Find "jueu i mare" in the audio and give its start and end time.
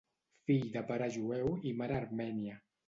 1.19-2.03